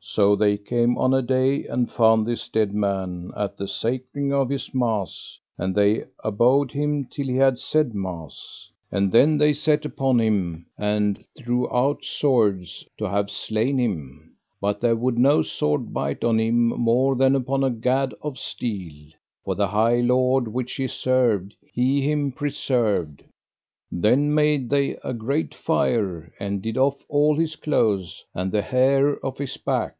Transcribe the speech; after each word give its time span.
So 0.00 0.34
they 0.36 0.56
came 0.56 0.96
on 0.96 1.12
a 1.12 1.20
day, 1.20 1.66
and 1.66 1.90
found 1.90 2.26
this 2.26 2.48
dead 2.48 2.72
man 2.72 3.30
at 3.36 3.58
the 3.58 3.68
sacring 3.68 4.32
of 4.32 4.48
his 4.48 4.72
mass, 4.72 5.38
and 5.58 5.74
they 5.74 6.04
abode 6.24 6.72
him 6.72 7.04
till 7.04 7.26
he 7.26 7.36
had 7.36 7.58
said 7.58 7.94
mass. 7.94 8.70
And 8.90 9.12
then 9.12 9.36
they 9.36 9.52
set 9.52 9.84
upon 9.84 10.18
him 10.18 10.64
and 10.78 11.22
drew 11.36 11.70
out 11.70 12.06
swords 12.06 12.88
to 12.96 13.06
have 13.06 13.30
slain 13.30 13.76
him; 13.76 14.34
but 14.62 14.80
there 14.80 14.96
would 14.96 15.18
no 15.18 15.42
sword 15.42 15.92
bite 15.92 16.24
on 16.24 16.40
him 16.40 16.68
more 16.68 17.14
than 17.14 17.36
upon 17.36 17.62
a 17.62 17.70
gad 17.70 18.14
of 18.22 18.38
steel, 18.38 19.10
for 19.44 19.56
the 19.56 19.68
high 19.68 20.00
Lord 20.00 20.48
which 20.48 20.72
he 20.76 20.86
served 20.88 21.54
He 21.70 22.00
him 22.00 22.32
preserved. 22.32 23.22
Then 23.92 24.32
made 24.34 24.68
they 24.70 24.96
a 25.04 25.12
great 25.14 25.54
fire, 25.54 26.32
and 26.40 26.62
did 26.62 26.76
off 26.78 27.04
all 27.08 27.36
his 27.36 27.56
clothes, 27.56 28.24
and 28.34 28.50
the 28.52 28.62
hair 28.62 29.24
off 29.24 29.36
his 29.38 29.56
back. 29.58 29.96